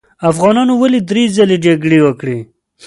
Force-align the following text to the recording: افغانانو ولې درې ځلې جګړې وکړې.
افغانانو 0.29 0.73
ولې 0.81 0.99
درې 1.09 1.23
ځلې 1.35 1.57
جګړې 1.65 1.99
وکړې. 2.05 2.37